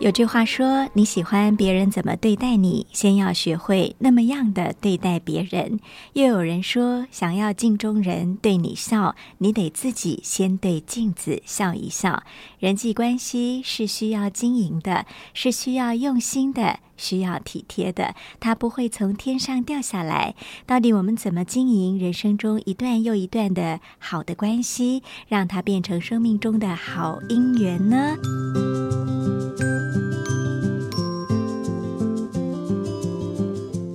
[0.00, 5.80] 有句话说：“你喜欢别人怎么对待你，先要学会那么样的对待别人。”
[6.14, 12.22] 又有人说：“想要镜中人对你笑，你得自己先对镜子笑一笑。”
[12.60, 18.14] 人际关系是需要经营的，是需要用心的，需要体贴的。
[18.38, 20.36] 它不会从天上掉下来。
[20.64, 28.16] 到底我们怎么经营人生中一段又一段的好的关系，让它变成生命中的好姻缘呢？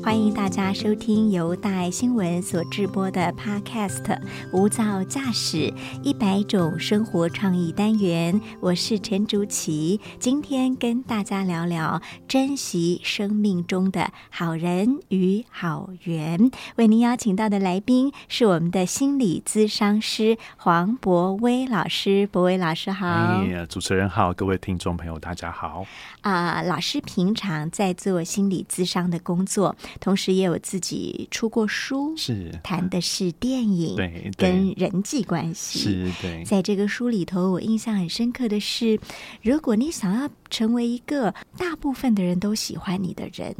[0.03, 4.03] 欢迎大家收听由大爱新闻所制播的 Podcast
[4.51, 10.01] 《无噪驾驶一百种生活创意单元》，我是陈竹琪。
[10.19, 16.51] 今天跟大家聊聊珍惜生命中的好人与好缘。
[16.75, 22.27] 为您邀请到的来宾是我们的心理咨商师黄博威老师。
[22.27, 25.85] 博威老师好，哎，主持人好，各位听众朋友大家好。
[26.21, 29.75] 啊，老师平常在做心理咨商的工作。
[29.99, 36.43] 同时也有自己出过书，是谈的是电影，对，跟人际关系，是对。
[36.43, 38.99] 在这个书里头，我印象很深刻的是，
[39.41, 43.55] 如果你想要成为一个大部分的人都喜欢你的人，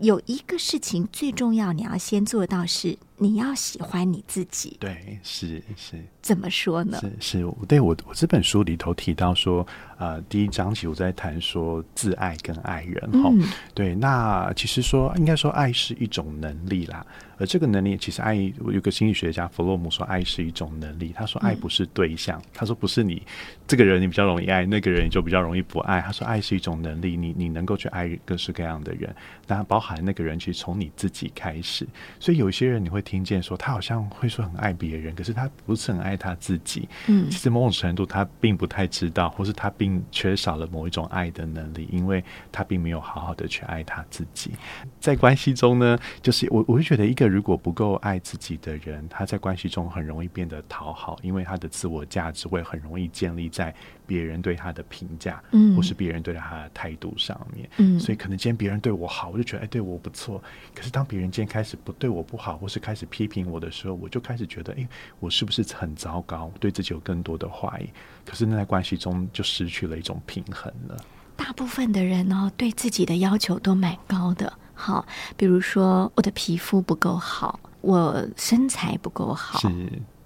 [0.00, 2.96] 有一个事情最重要，你要先做到是。
[3.18, 6.98] 你要喜欢你自己，对，是是，怎么说呢？
[7.00, 13.32] 是是，对我我这本书里头提到说，呃，第一章其实我在谈说自爱跟爱人哈，
[13.72, 17.06] 对，那其实说应该说爱是一种能力啦，
[17.38, 23.22] 而这个能力其实爱，有个心理学家弗洛姆说爱是一种能力，他说爱不是对象，他说不是你
[23.66, 29.14] 这个人你比较容易爱，那个人你就比较容易不爱，他说爱是一种能力，你你能够去爱各式各样的人，
[29.46, 31.86] 那包含那个人其实从你自己开始，
[32.20, 33.05] 所以有一些人你会。
[33.06, 36.88] 听见说他好像会说很爱别人，可是他不是很爱他自己。
[37.06, 44.50] 嗯，其实某种程度他并不太知道，或是他并缺少了某一种爱的能力，因为他并没有好好的去爱他自己。
[44.98, 53.72] 在关系中呢，就是我我会觉得一个如果不够爱自己的人，他在关系中很容易变得讨好，因为他的自我价值会很容易建立在。
[54.06, 60.42] 别人对他的评价，嗯，或是别人对他的态度上面，嗯，所以可能今天别人对我好，我就觉得哎，对我不错。
[60.74, 66.50] 可是当别人今天开始不对我不好，或是开始批评我的时候，我就开始觉得，哎，我是不是很糟糕？
[66.60, 67.88] 对自己有更多的怀疑。
[68.24, 70.96] 可是那在关系中就失去了一种平衡了。
[71.36, 74.52] 大部分的人哦，对自己的要求都蛮高的。
[74.74, 75.06] 好，
[75.36, 79.68] 比如说我的皮肤不够好，我身材不够好，是。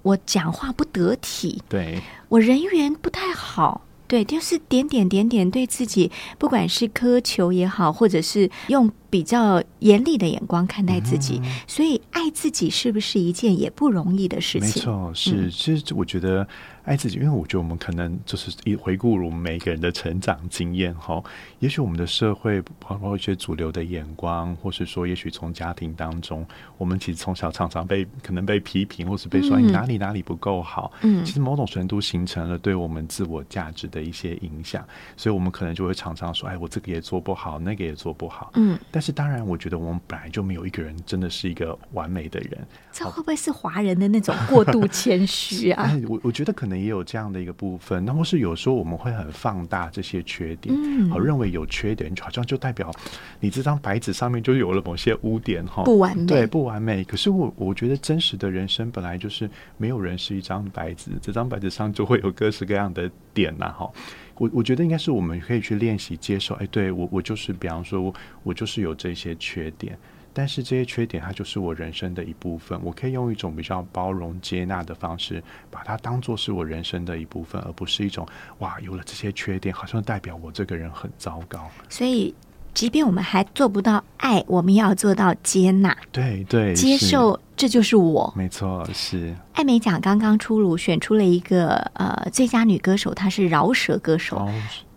[0.02, 8.90] 我讲话不得体，对我人缘不太好，对，就是点点点点对自己，不管是苛求也好，或者是用。
[9.10, 14.68] 比较严厉的眼光看待自己，所以爱自己是不是一件也不容易的事情？
[14.68, 15.50] 没错，是。
[15.50, 16.46] 其实我觉得
[16.90, 21.22] 爱自己，因为我觉得我们可能就是一回顾我们每个人的成长经验哈。
[21.60, 26.44] 也许我们的社会包括一些主流的眼光，或是说，也许从家庭当中，
[26.76, 30.92] 我们其实从小常常被可能被批评，或是被说你哪里哪里不够好。
[31.02, 34.84] 嗯，其实某种程度形成了对我们自我价值的一些影响，
[35.16, 42.58] 所以我们可能就会常常说：“哎，我这个也做不好，那个也做不好。”嗯，但但是当然，我觉得我们本来就没有一个人真的是一个完美的人。
[42.92, 45.90] 这会不会是华人的那种过度谦虚啊？
[46.06, 48.04] 我我觉得可能也有这样的一个部分。
[48.04, 50.74] 那或是有时候我们会很放大这些缺点，
[51.10, 52.90] 好认为有缺点，好像就代表
[53.38, 57.04] 你这张白纸上面就有了某些污点哈，不完美，对，不完美。
[57.04, 63.90] 可是我我觉得真实的人生本来就是没有人是一张白纸，这张白纸上就会有各式各样的点呐，哈。
[64.38, 69.98] 我我觉得应该是我们可以去练习接受，哎，对我我就是，比方说我，我就是有这些缺点，
[70.32, 78.26] 但是这些缺点它就是我人生的一部分，我可以用一种比较包容接纳的方式，把它当做是我人生的一部分，而不是一种
[78.58, 81.68] 哇，有了这些缺点，好像代表我这个人很糟糕。
[81.88, 82.34] 所以，
[82.72, 87.38] 即便我们还做不到爱，我们要做到接纳，对对，接受。
[87.56, 94.48] 这就是我，没错，是艾美奖刚刚出炉，选出了一个呃最佳女歌手，她是饶舌歌手，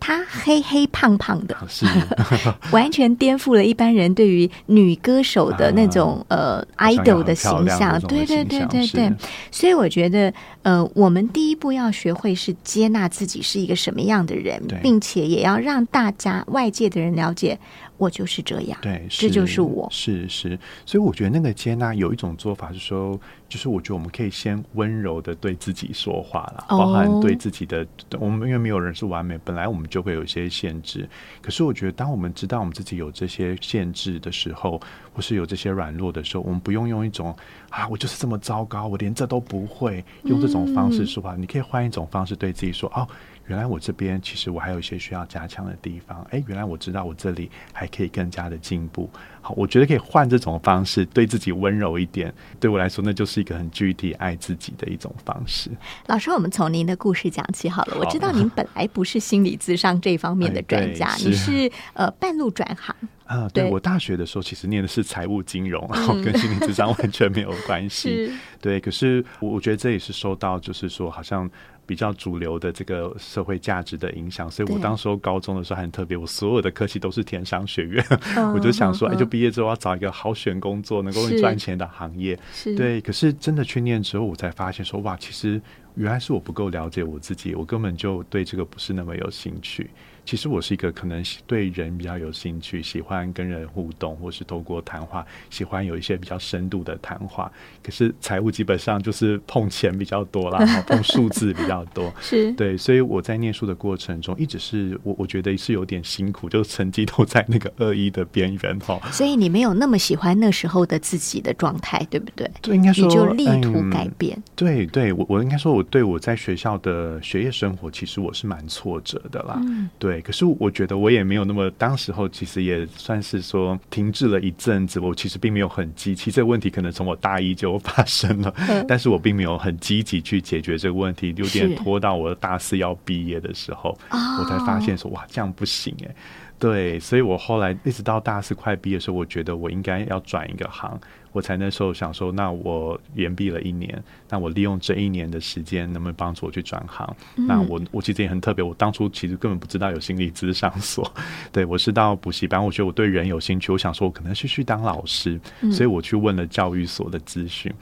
[0.06, 1.86] 她黑黑胖胖的， 是。
[2.72, 9.10] 完全颠覆了一般人对于女歌手的那种 呃 idol 的形象，对对对对对，
[9.50, 10.30] 所以我觉得
[10.60, 17.58] 呃，我们第一步要学会是接纳自己是一个什么样的人，并且也要让大家外界的人了解，
[17.96, 18.78] 我就是这样。
[18.82, 19.88] 对，这就是我。
[19.90, 23.18] 是是，所以我觉得那个接纳有一种做法是说，
[23.54, 27.86] 就是我觉得我们可以先温柔的对自己说话了，哦包含对自己的，
[28.18, 31.08] 我们因为没有人是完美，本来我们就会有一些限制。
[31.40, 34.80] 可是我觉得，当我们知道我们自己有这些限制的时候，
[35.12, 37.32] 或是有这些软弱的时候，我们不用用一种
[37.70, 41.36] 啊，我就是这么糟糕，我连这都不会，用这种方式说话。
[41.36, 43.06] 你可以换一种方式对自己说，哦。
[43.46, 49.08] 原来我这边其实我还有一些需要加强的地方，哎，原来我知道我这里还可以更加的进步。
[49.42, 52.32] 好，我觉得可以换这种方式，对自己温柔一点。
[52.58, 55.70] 对我来说，那就是一个很具体爱自己的一种方式。
[56.06, 57.98] 老师，我们从您的故事讲起好了。
[57.98, 62.96] 我知道您本来不是心理咨商这方面的专家，你是呃半路转行。
[63.26, 68.26] 啊，对对我大学的时候其实念的是财务金融，然后 跟心理智商完全没有关系。
[68.28, 71.50] 是对，可是我我觉得这也是受到就是说好像
[71.86, 78.04] 比较主流的这个社会价值的影响，所以我对当时候高中的时候很特别，我所有的科系都是填商学院，
[78.36, 79.18] 嗯 我就想说，哎，嗯。
[79.18, 81.40] 就毕业之后要找一个好选工作、能够是。
[81.40, 82.38] 赚钱的行业。
[82.52, 85.60] 是，对，可是真的去念之后，我才发现说，哇，其实
[85.94, 89.90] 原来是我不够了解我自己，我根本就对这个不是那么有兴趣。
[90.24, 97.50] 其实我是一个可能对人比较有兴趣，喜欢跟人互动，或是透过谈话，喜欢有一些比较深度的谈话。
[97.82, 102.12] 可是财务基本上就是碰钱比较多啦， 碰数字比较多。
[102.20, 108.98] 是对，所以我在念书的过程中，一直是我我觉得是有点辛苦，就是成绩都在那个二一的边缘哈。
[109.12, 112.50] 所以你没有那么喜欢那时候的自己的状态，对不对？
[112.62, 114.40] 对，应该说你就力图嗯改变。
[114.56, 119.58] 对对，我我应该说，我对我在学校的学业生活，其实我是蛮挫折的啦。
[119.60, 125.00] 嗯对，可是我觉得我也没有那么，当时候其实也算是说停滞了一阵子。
[125.00, 136.14] 我其实并没有很积极，这个问题可能从我大一就发生了，嗯但是我并没有很积极去解决这个问题，有点拖到我大四要毕业的时候，哦我才发现说哇，这样不行哎。
[136.56, 140.98] 对，所以我后来一直到大四快毕业的时候，我觉得我应该要转一个行，
[141.34, 144.00] 我才那时候想说，那我延毕了一年，
[144.30, 147.16] 那我利用这一年的时间，能不能帮助我去转行？
[147.34, 151.12] 那我我其实也很特别，我当初其实根本不知道有心理咨商所，
[151.50, 155.40] 对我是到补习班，我觉得我对人有兴趣，我想说我可能是去当老师，
[155.72, 157.74] 所以我去问了教育所的资讯。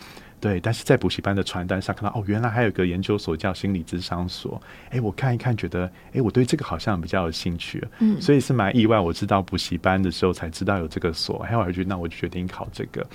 [0.43, 4.61] 对，但是在补习班的传单上看到，哦，原来还有个研究所叫心理智商所。
[4.91, 7.81] 哎，我看一看，觉得，哎，我对这个好像比较有兴趣。
[8.01, 8.99] 嗯所以是蛮意外。
[8.99, 13.07] 我知道补习班的时候才知道有这个所，还有我就那我就决定考这个。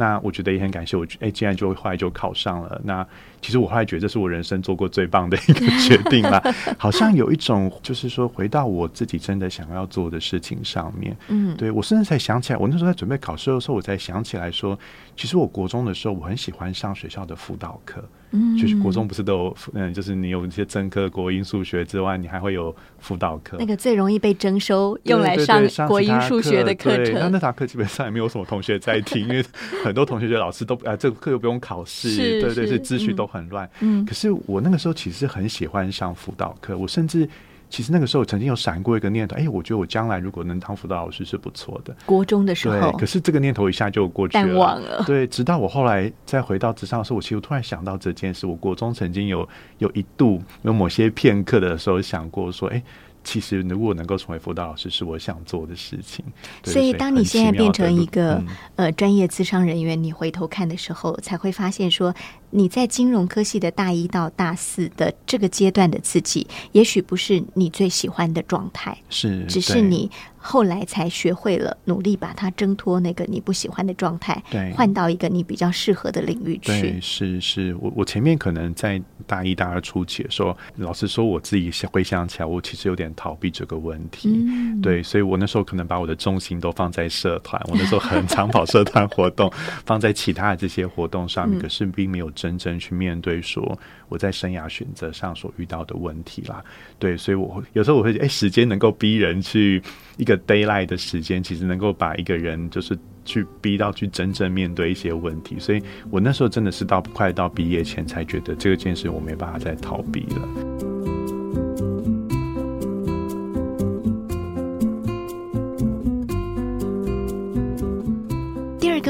[0.00, 2.80] 那我觉得也很感谢我，哎，竟然就后来就考上了。
[2.82, 3.06] 那
[3.42, 6.42] 其实我后来觉得这是我人生做过最棒的一个决定了。
[6.78, 11.14] 好像有一种就是说回到我自己真的想要做的事情上面。
[11.28, 14.78] 嗯，对我甚至才想起来，我那时候在准备考试的时候，我才想起来说，
[15.14, 18.02] 其实我国中的时候，我很喜欢上学校的辅导课。
[18.32, 23.56] 嗯就是国中不是都有，嗯，就是你有一些正课、国英数学之外，你还会有辅导课。
[23.58, 27.38] 那个最容易被征收用来上国英数学的课程那程那。
[27.40, 29.44] 堂课基本上也没有什么同学在听，因为
[29.82, 33.68] 很多同学觉得老师都啊，这个课又不用考试，对对对，秩序嗯都很乱。
[33.80, 37.28] 嗯可是我那个时候其实很喜欢上辅导课，我甚至
[37.70, 41.96] 其实那个时候曾经有闪过一个念头，哎，我觉得我将来如果能当辅导老师是不错的。
[42.04, 48.46] 国中的时对候，，可是这个念头一下就过去了，淡忘了对，直到我后来再回到职场的时候，我其实突然想到这件事。
[48.46, 52.82] 我国中曾经有有一度有某些片刻的时候想过说，哎。
[53.22, 56.24] 其实，如果能够成为辅导老师，是我想做的事情。
[56.64, 58.46] 所以，当你很现在变成一个、嗯
[58.76, 62.14] 呃专业咨商人员，你回头看的时候，才会发现说，
[62.50, 74.72] 你在金融科系的大一到大四的这个阶段的自己，也许不是你最喜欢的状态，是，只是你后来才学会了努力把它挣脱那个你不喜欢的状态，对。
[74.72, 77.00] 换到一个你比较适合的领域对，去。
[77.00, 84.30] 是是，我我前面可能在大一、大二初期的时候，老实说，我自己回想起来，我其实有点逃避这个问题。
[84.30, 89.52] 嗯，对，所以我那时候可能把我的重心都放在社团，我那时候很常跑社团活动，
[89.84, 91.60] 放在其他的这些活动上面，嗯。
[91.60, 93.78] 可是并没有真正去面对说
[94.08, 96.64] 我在生涯选择上所遇到的问题啦。
[96.98, 99.82] 对，所以我有时候我会哎，时间能够逼人去
[100.16, 105.58] 一个 d a y l i g h t 的时间，其实能够把一个人就是去逼到去真正面对一些问题。
[105.58, 110.89] 所以我那时候真的是到快到毕业前才觉得这个件事我没办法再逃避了。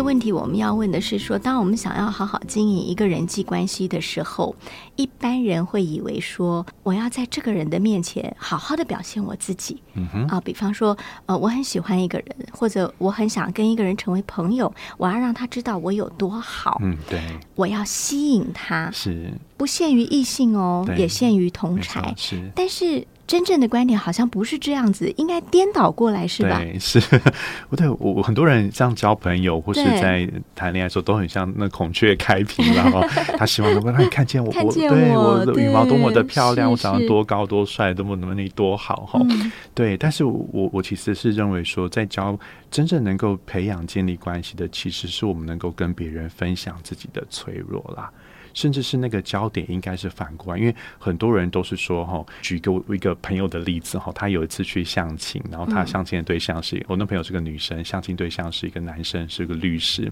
[0.00, 4.57] 个问问题我们要问的是说，当我们想要好好经营一个人际关系的时候，
[4.97, 9.80] 一般人会以为说，我要在这个人的面前好好的表现我自己。
[9.95, 16.78] 嗯哼，啊，比方说，呃，我很喜欢一个人，或者我很想跟一个人成为朋友，我要让他知道我有多好。
[16.83, 17.21] 嗯，对，
[17.54, 22.12] 我要吸引他，是不限于异性哦，也限于同才。
[22.16, 22.50] 是。
[22.57, 26.58] 但是真正的观点好像不是这样子，应该颠倒过来，是吧？
[26.58, 27.00] 对，是，
[27.70, 33.00] 我对我我很多人这样交朋友或是在谈恋爱的时候，都很像那孔雀开屏，然后
[33.38, 39.20] 他希望能够让你看见我，我对我我的羽毛多么的漂亮，我长得多高多帅，多么能力多好哈。
[39.22, 42.37] 嗯对，但是我我其实是认为说，在交
[42.68, 48.10] 真正能够培养建立关系的，其实是我们能够跟别人分享自己的脆弱啦。
[48.54, 60.11] 甚至是那个焦点应该是反过来，因为很多人都是说哈，举个我一个朋友的例子哈，他有一次去相亲，然后他相亲的对象是、我那朋友是个女生，相亲对象是一个男生，是个律师。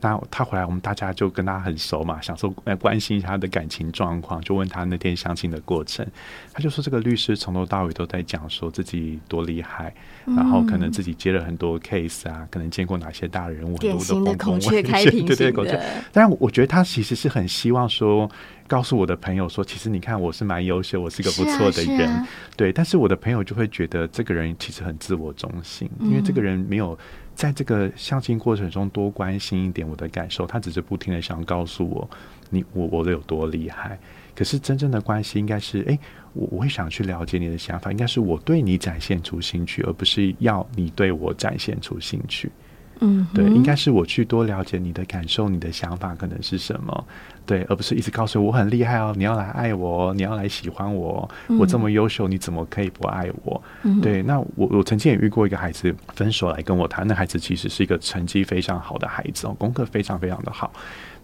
[0.00, 6.06] 那他回来，我们大家就跟他很熟嘛，想说来关心一下他的感情状况，就问他那天相亲的过程。
[6.52, 9.92] 他就说这个律师从头到尾都在讲说自己多厉害，
[10.24, 15.84] 然后可能自己接了很多 case 啊，可能见过哪些大人物，很多的孔雀开屏对对，型孔雀的。
[16.12, 18.30] 当然，我觉得他其实是很希望说，
[18.68, 22.72] 告诉我的朋友说，其实你看我是蛮优秀，我是个不错的人，啊啊对。
[22.72, 26.96] 但是我的朋友就会觉得这个人其实很自我中心，因为这个人没有
[27.34, 32.08] 在这个相亲过程中多关心一点我的感受，他只是不停的想告诉我，
[32.50, 33.98] 你我我的有多厉害。
[34.36, 35.98] 可是真正的关系应该是，哎、
[36.34, 42.52] 我我会想去了解你的想法，应该是我对你展现出兴趣，而不是要你对我展现出兴趣。
[43.00, 47.06] 嗯，对，应该是我去多了解你的感受，你的想法可能是什么，
[47.44, 53.62] 对，而不是一直告诉我我很厉害哦，你要来爱我哦，你要来喜欢我哦，我这么优秀，你怎么可以不爱我？
[53.82, 60.72] 嗯对，那我我曾经也遇过一个孩子分手来跟我谈，那孩子其实是一个成绩非常好的孩子哦，功课非常非常的好，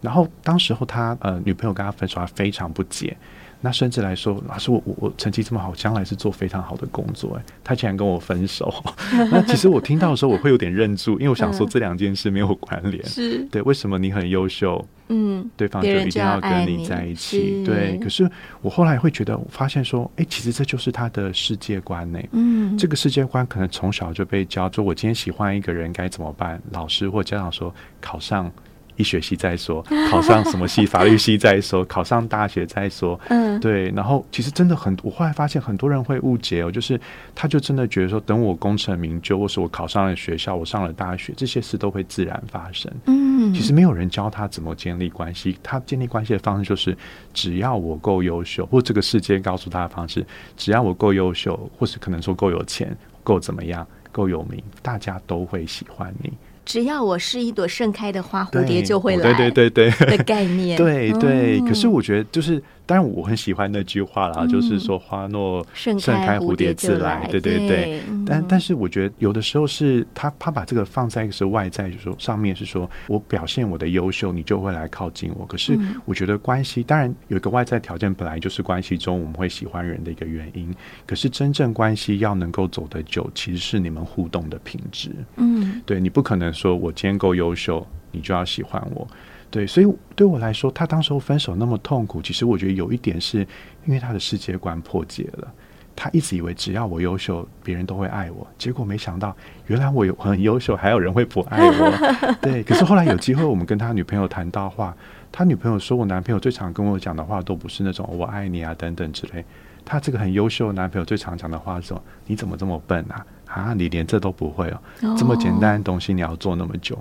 [0.01, 3.17] 然后当时候他呃女朋友跟他分手，他非常不解。
[3.65, 8.75] 那甚至来说，老师我我我成绩这么好，将来是做非常好的工作，哎，他竟然跟我分手。
[9.31, 13.03] 那其实我听到的时候，我会有点愣住，因为我想说嗯这两件事没有关联。
[13.07, 17.63] 是对，为什么你很优秀，嗯，对方就一定要跟你在一起？
[17.65, 18.29] 对，可是
[18.61, 22.19] 我后来会觉得，我发现说，哎，其实这就是他的世界观呢。
[22.33, 26.61] 嗯，这个世界观可能从小就被教，说我今天喜欢一个人该怎么办？
[26.73, 28.51] 老师或家长说，考上
[28.97, 33.19] 医学系再说，考上什么系，法律系再说， 考上大学再说。
[33.29, 37.01] 嗯对，然后其实真的很，我后来发现很多人会误解哦，就是
[37.35, 42.91] 他就真的觉得说，等我功成名就，或是我考上了学校，我上了大学，这些事都会自然发生。
[43.07, 46.97] 嗯，其实没有人教他怎么建立关系，他建立关系的方式就是，
[47.33, 56.33] 只要我够优秀，或这个世界告诉他的方式，只要我够优秀，或是可能说够有钱、够怎么样、够有名，大家都会喜欢你。
[56.65, 60.17] 只要我是一朵盛开的花，蝴蝶就会来，对对对对。
[60.17, 67.27] 的概念， 对对，嗯可是我觉得就是，当然我很喜欢那句话啦，就是说花落盛盛开，蝴蝴蝶自来。
[67.31, 68.01] 对对对。
[68.09, 75.45] 嗯但但是我觉得有的时候是他他把这个放在一个是外在，就是说上面是说我表现我的优秀，你就会来靠近我。
[75.45, 80.73] 可是嗯我觉得关系当然有一个外在条件，本来就是关系中我们会喜欢人的一个原因。
[81.07, 85.11] 可是真正关系要能够走得久，其实是你们互动的品质。
[85.37, 89.07] 嗯对你不可能说我今天够优秀，你就要喜欢我。
[89.53, 93.47] 对，所以对我来说，他当时候分手那么痛苦，其实我觉得有一点是
[93.85, 95.47] 因为他的世界观破解了。
[95.95, 102.35] 他一直以为只要我优秀，别人都会爱我，结果没想到原来我有很优秀，还有人会不爱我。
[102.41, 104.97] 对，可是后来有机会，我们跟他女朋友谈到话，
[105.31, 109.45] 他女朋友说我男朋友最常跟我讲的话都不是那种我爱你啊等等之类。
[109.85, 113.27] 他这个很优秀的男朋友最常讲的话是说：“你怎么这么笨啊？
[113.47, 114.81] 啊，你连这都不会哦，
[115.19, 116.99] 这么简单的东西你要做那么久。”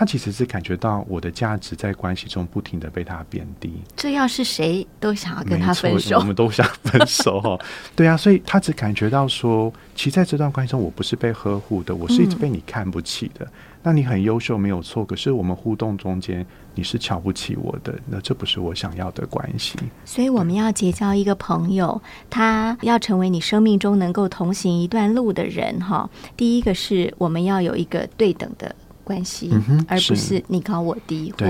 [0.00, 7.60] 他其实是感觉到我的价值在关系中不停的被他贬低，这要是谁都想要跟他分手我，们都想分手哦。
[7.94, 13.46] 对啊，所以他只感觉到说，其实在这段关系中，我不是被呵护的，我是一直被你看不起的。
[13.82, 19.78] 那你很优秀没有错，可是我们互动中间你是瞧不起我的，那这不是我想要的关系。
[20.06, 26.08] 所以我们要结交一个朋友，他要成为你生命中能够同行一段路的人哈。
[26.38, 28.74] 第一个是我们要有一个对等的
[29.10, 30.16] 关系，嗯而不是。
[30.16, 31.46] 是你高我低或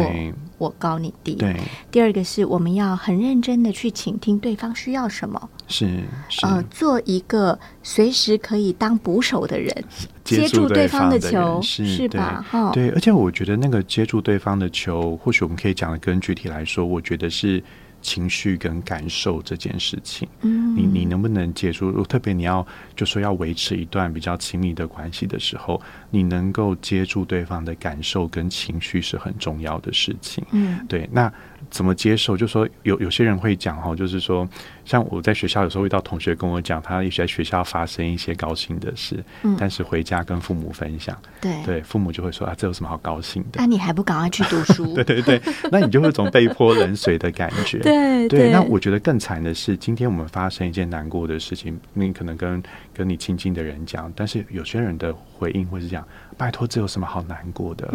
[0.56, 1.34] 我高你低。
[1.34, 1.54] 对，
[1.90, 6.00] 第二个是我们要很认真的去倾听对方需要什么，是
[6.30, 9.84] 是，呃，做一个随时可以当捕手的人，
[10.24, 12.42] 接住对对方的的球是吧？
[12.48, 17.62] 哈，对，而且我觉得那个接住对方的球，或许我们可以讲的更具体来说，我觉得是
[18.02, 20.28] 情绪跟感受这件事情。
[20.42, 22.02] 嗯，你你能不能接触？
[22.04, 22.66] 特别你要
[22.96, 25.80] 就说要维持一段比较亲密的关系的时候，
[26.10, 30.44] 你能够接住对方的感受跟情绪是很重要的事情。
[30.52, 31.32] 嗯，对，那。
[31.70, 32.36] 怎么接受？
[32.36, 34.48] 就说有有些人会讲哈，就是说，
[34.84, 43.60] 像我在学校有时候遇到同学跟我讲，他也许在学校发生一些高兴的事，嗯，但是回家跟父母分享，对对，父母就会说啊，这有什么好高兴的？
[43.60, 44.94] 那你还不赶快去读书？
[45.02, 47.78] 对对对，那你就会有种被泼冷水的感觉。
[47.84, 52.62] 对对，那我觉得更惨的是，今天我们发生一件难过的事情，你可能跟
[52.92, 56.04] 跟你亲近的人讲，但是有些人的回应会是这样：
[56.36, 57.88] 拜托，这有什么好难过的？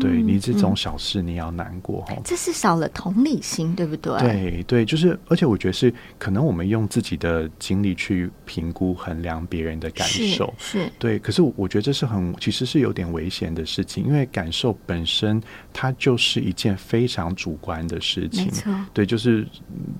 [0.00, 2.14] 对你这种小事，你要难过哈？
[2.24, 4.18] 这是少了同理心，对不对？
[4.18, 11.18] 对对，就是，而且我觉得是可能我们用自己的经历去评估衡量别人的感受，是对。
[11.18, 18.50] 可是我觉得这是很其实是有点危险的事情，因为感受本身它就是一件非常主观的事情。
[18.92, 19.46] 对，就是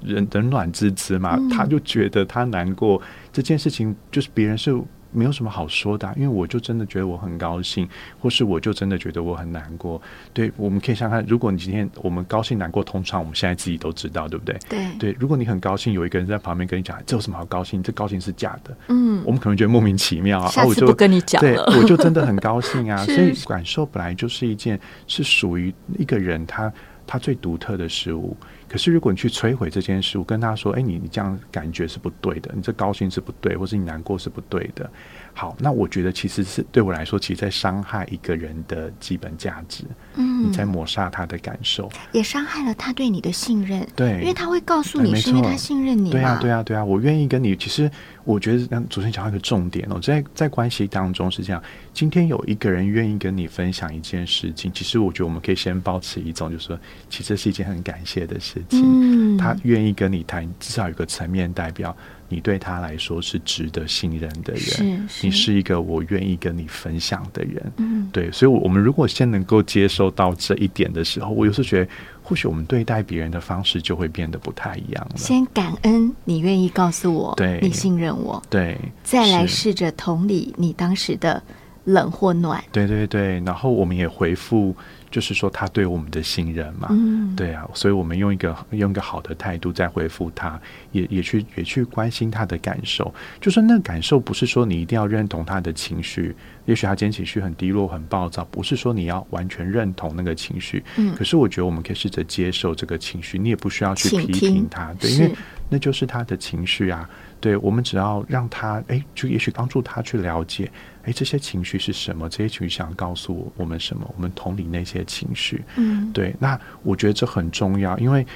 [0.02, 3.00] 人冷暖自知嘛，他就觉得他难过
[3.32, 4.78] 这件事情，就是别人是。
[5.14, 7.88] 没有什么好说的，因为我就真的觉得我很高兴，
[8.21, 10.00] 或是我就真的觉得我很难过。
[10.33, 14.59] 对，我们可以想想看，如果你今天我们高兴难过，通常我们现在自己都知道，对不对？
[14.68, 17.83] 对对，如果你很高兴，有一个人在旁边跟你讲，这有什么好高兴？
[17.83, 18.76] 这高兴是假的。
[18.88, 20.49] 嗯，我们可能觉得莫名其妙啊。
[20.49, 22.97] 下次不跟你讲了，我就真的很高兴啊。
[23.06, 26.73] 所以感受本来就是一件是属于一个人他
[27.06, 28.37] 他最独特的事物。
[28.74, 34.90] 可是，如果你去摧毁这件事，我跟他说：“哎，你你这样感觉是不对的，你这高兴是不对，或是你难过是不对的。”
[35.36, 39.82] 好，那我觉得其实是对我来说，其实在伤害一个人的基本价值。
[40.14, 43.84] 嗯，你在抹杀他的感受，也伤害了他对你的信任。
[43.96, 46.12] 对，因为他会告诉你，是因为他信任你。
[46.12, 47.56] 对啊，对啊，对啊，我愿意跟你。
[47.56, 47.90] 其实
[48.22, 51.60] 我觉得，让主持人讲到一个重点哦，在在关系当中是这样。
[51.92, 56.78] 今天有一个人愿意跟你分享一件事情，其实我觉得我们可以先保持一种，就是说，
[57.10, 58.82] 其实是一件很感谢的事情。
[58.84, 61.96] 嗯，他愿意跟你谈，至少有个层面代表。
[62.28, 71.90] 你对他来说是值得信任的人，你是一个我愿意跟你分享的人，嗯，对，所以，我们如果先能够接受到这一点的时候，我有时候觉得，
[72.22, 75.16] 或许我们对待别人的方式就会变得不太一样了。
[75.16, 81.42] 先感恩你愿意告诉我，对，你信任我，对，再来试着同理你当时的
[81.84, 84.74] 冷或暖，对对对，然后我们也回复。
[85.14, 93.14] 就是说，他对我们的信任嘛，嗯，对啊，所以我们用一个用一个好的态度再回复他，也也去也去关心他的感受。
[93.40, 100.83] 就是那感受不是说你一定要认同他的情绪，也许他今天情绪很低落、很暴躁，不是说你要完全认同那个情绪。
[100.97, 105.33] 嗯，可是我觉得我们可以试着接受这个情绪，你也不需要去批评他，对，因为
[105.68, 107.09] 那就是他的情绪啊。
[107.40, 110.68] 对，我们只要让他，哎，就也许帮助他去了解。
[111.04, 112.28] 哎，这些情绪是什么？
[112.28, 114.10] 这些情绪想告诉我我们什么？
[114.16, 115.62] 我们同理那些情绪。
[115.76, 116.34] 嗯，对。
[116.38, 118.26] 那我觉得这很重要，因为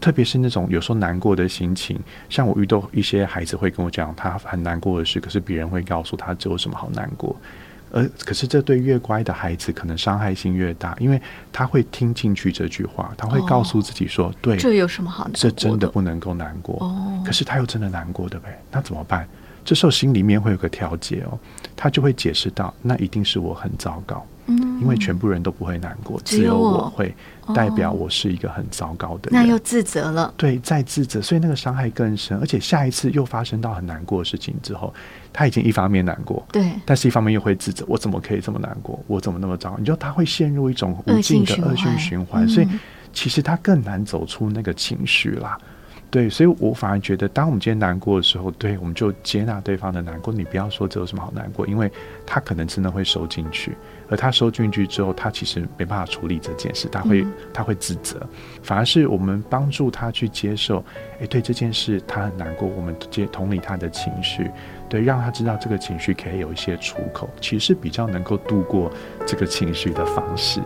[0.00, 7.34] 特别是那种有时候难过的心情，像我遇到一些孩子会跟我讲他很难过的事，可是别人会告诉他这有什么好难过？
[7.90, 11.18] 而可是这对越乖的孩子可能伤害性越大，因为
[11.50, 15.38] 他会听进去这句话，他会告诉自己说：“对，这有什么好难过？
[15.40, 19.26] 这真的不能够难过。”哦，可是他又真的难过的呗，那怎么办？
[19.68, 21.38] 这时候心里面会有个调节哦，
[21.76, 26.88] 他就会解释到，那一定是我很糟糕，嗯，因为全部人都不会难过，只有我。
[26.88, 27.14] 会，
[27.54, 34.94] 代表我是一个很糟糕的人，那又自责了，对，再自责，所以那个伤害更深，而且下一次又发生到很难过的事情之后，
[35.34, 38.98] 他已经一方面难过，对，但是一方面又会自责，我怎么可以这么难过？
[39.06, 39.76] 我怎么那么糟？
[39.78, 42.68] 你知道他会陷入一种无尽的恶性循环，所以
[43.12, 45.58] 其实他更难走出那个情绪啦。
[46.10, 50.32] 对，所以我反而觉得，当我们今天难过的时候，对，我们就接纳对方的难过。
[50.32, 51.90] 你不要说这有什么好难过，因为
[52.24, 53.76] 他可能真的会收进去，
[54.08, 58.26] 而他收进去之后，他其实没办法处理这件事，他会他会自责。
[58.62, 60.82] 反而是我们帮助他去接受，
[61.20, 64.50] 诶，对这件事他很难过，我们接同理他的情绪，
[64.88, 68.90] 对，让他知道这个情绪可以有一些出口，其实是比较能够度过
[69.26, 70.62] 这个情绪的方式。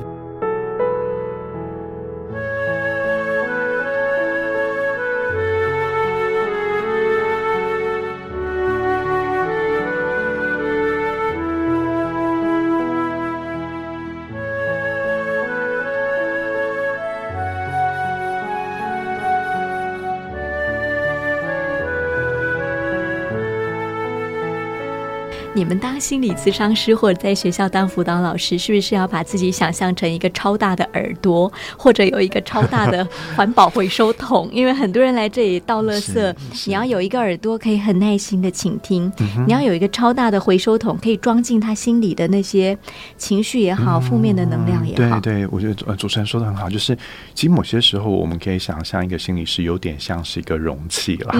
[25.63, 34.51] 你们当心理咨商师或者在学校当辅导老师，是不是要把自己想象成一个超大的耳朵，或者有一个超大的环保回收桶？
[34.51, 36.35] 因为很多人来这里倒垃圾，
[36.67, 39.13] 你要有一个耳朵可以很耐心的倾听，
[39.47, 42.77] 你要有一个超大的回收桶，可以装进他心里的那些
[43.17, 45.21] 情绪也好，负面的能量也好。
[45.21, 46.93] 对对，我觉得呃主持人说的很好，就是
[47.35, 51.31] 其实某些时候我们可以想象一个心理师有点像是一个容器啦，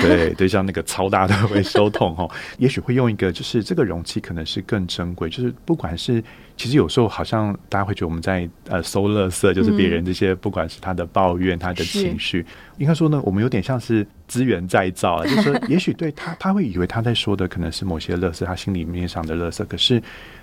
[0.00, 6.22] 对对，像那个超大的回收桶哦， 也许会用一个就是这个容器可能是更珍贵，就是不管是
[6.56, 12.44] 其实有时候好像大家会觉得我们在呃收乐色，就是别人这些不管是他的抱怨、他的情绪，
[12.78, 20.00] 应该说呢，我们有点像是资源再造，就是说也许对他他会以为他在说的可能是某些乐色，他心里面上的乐色，可是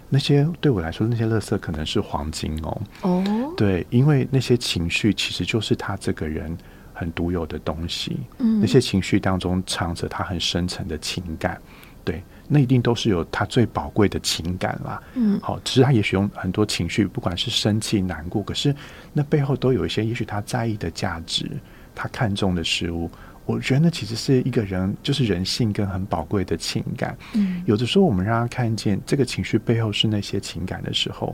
[0.10, 2.82] 那些对我来说那些乐色可能是黄金哦。
[3.04, 6.58] 哦，对，因为那些情绪其实就是他这个人。
[6.94, 11.60] 很独有的东西，嗯，那些情绪当中藏着他很深层的情感，
[12.04, 12.22] 对，
[12.54, 18.76] 那一定都是有他最宝贵的情感啦，嗯，好，其实他也许用很多情绪，不管是生气、难过，可是
[19.14, 21.50] 那背后都有一些，也许他在意的价值，
[21.96, 23.10] 他看重的事物，
[23.46, 31.34] 我觉得那其实是一个人就是人性跟很宝贵的情感，嗯，有的时候我们让他看见这个情绪背后是那些情感的时候，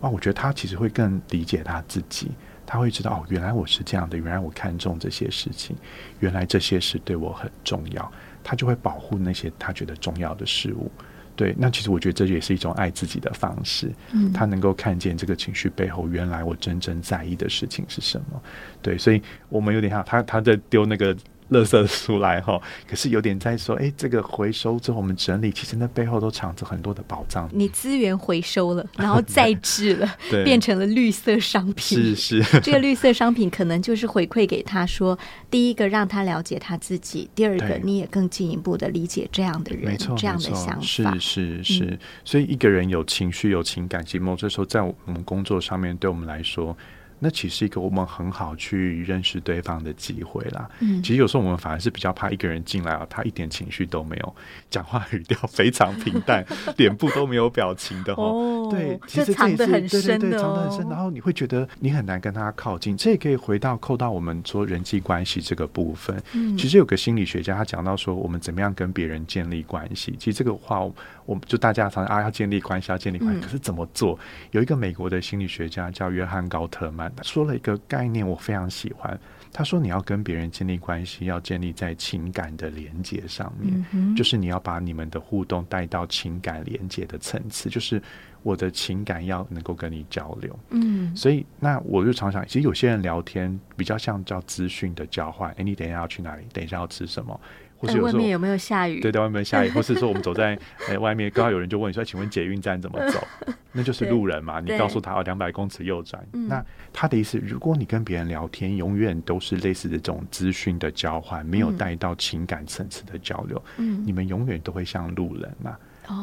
[0.00, 2.30] 哇，我觉得他其实会更理解他自己。
[2.66, 5.76] 他会知道哦，原来我是这样的，原来我看重这些事情，
[6.20, 8.12] 原来这些事对我很重要，
[8.44, 10.88] 他就会保护那些他觉得重要的事物。
[11.34, 13.90] 对，那其实我觉得这也是一种爱自己的方式。
[14.12, 18.40] 嗯，他能够看见这个情绪背后，原来我真正在意的事情是什么。
[18.80, 21.16] 对，所以我们有点像他，他在丢那个。
[21.50, 27.48] 垃圾出来哈， 可是有点在说，哎，这个回收之后我们整理，其实那背后都藏着很多的宝藏。
[27.52, 32.14] 你资源回收了，然后再制了， 变成了绿色商品。
[32.14, 35.18] 是是，这个绿色商品可能就是回馈给他说，
[35.50, 40.80] 第一个让他了解他自己，第二个你也更进一步的理解这样的人，没错，这样的想法。
[40.80, 46.76] 是是是，所以一个人有情绪、有情感，其实某些时候在我们工作上面，对我们来说。
[47.24, 50.68] 那其实一个我们很好去认识对方的机会啦。
[50.80, 54.36] 嗯，其实有时候我们反而是比较怕一个人进来啊，他一点情绪都没有，
[54.68, 56.44] 讲话语调非常平淡，
[56.76, 58.68] 脸部都没有表情的哦。
[58.70, 60.86] 对，其实藏得很深对，藏得很深。
[60.90, 62.94] 然后你会觉得你很难跟他靠近。
[62.94, 66.22] 这也可以回到扣到我们说人际关系这个部分。
[66.34, 70.14] 嗯，其实有个心理学家他讲到说，我们怎么样跟别人建立关系。
[70.18, 70.80] 其实这个话，
[71.24, 74.18] 我们就大家常啊要建立关系，要建立关系，可是怎么做？
[74.50, 77.10] 有一个美国的心理学家叫约翰高特曼。
[77.22, 79.18] 说了一个概念，我非常喜欢。
[79.56, 88.02] 他说：“你要跟别人建立关系，要建立在情感的连接上面，就是你要把你们的互动带到情感连接的层次，就是
[88.42, 95.52] 我的情感要能够跟你交流。”嗯，所以那我就常常，其实有些人聊天比较像叫资讯的交换。
[95.52, 96.42] 哎，你等一下要去哪里？
[96.52, 97.40] 等一下要吃什么？
[97.86, 99.00] 在外面有没有下雨？
[99.00, 103.26] 对，在外面下雨， 或是说我们走在哎外面，刚好有人就问你说：“请问捷运站怎么走？”
[103.72, 104.60] 那就是路人嘛。
[104.60, 106.24] 你告诉他哦，两百公尺右转。
[106.32, 115.76] 那他的意思，如果你跟别人聊天，永远都是类似的这种资讯的交换，没有带到情感层次的交流，嗯，你们永远都会像路人嘛。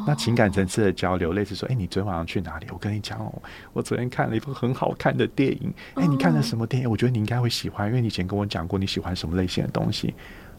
[0.06, 2.67] 那情感层次的交流，类似说：“哎，你昨天晚上去哪里？
[2.69, 3.41] 我跟你讲哦，
[3.74, 5.74] 我昨天看了一部很好看的电影。
[5.95, 6.89] 哎，你看了什么电影？
[6.89, 10.13] 我觉得你应该会喜欢，因为你以前跟我讲过你喜欢什么类型的东西。”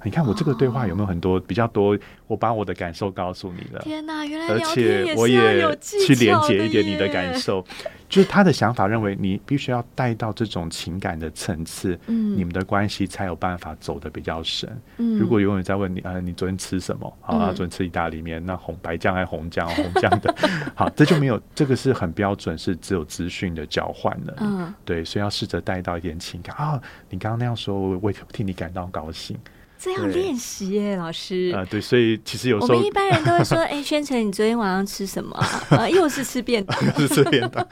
[0.05, 1.97] 你看我这个对话有没有很多比较多？
[2.27, 3.81] 我把我的感受告诉你了。
[3.83, 7.65] 天哪，原来而且我也去连接一点你的感受，
[8.09, 14.69] 就是他的想法认为你必须要带到这种情感的层次，嗯，你们的关系才有办法走得比较深。
[14.97, 17.13] 嗯，如果永远在问你，啊，你昨天吃什么？
[17.21, 19.69] 好啊，昨天吃意大利面，那红白酱还是红酱？
[19.69, 20.35] 红酱的，
[20.75, 24.35] 好，这就没有这个是很标准，是只有资讯的交换了。
[24.41, 26.81] 嗯，对，所以要试着带到一点情感啊。
[27.11, 29.37] 你刚刚那样说，我为替你感到高兴。
[29.83, 35.37] 这要练习耶，老师啊，对，所以其实有时候我们一般人都会说：“哎，宣城，你昨天晚上吃什么？
[35.71, 37.67] 啊，又是吃便当， 又是吃便当。”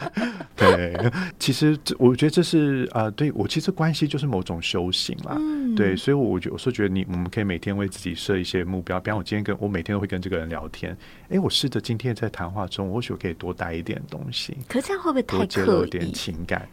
[0.56, 0.98] 对，
[1.38, 5.36] 其实这我觉得这是啊，对我其实关系就是某种修行啦。
[5.38, 10.96] 嗯，对，所以我觉我是觉得你我们可以每天为自己设一些目标，比方我今天跟我每天都会跟这个人聊天，
[11.28, 14.56] 哎，我试着今天在谈话中，或许我可以多带一点东西。
[14.68, 15.90] 可这样会不会太刻意？
[15.90, 16.68] 点情感。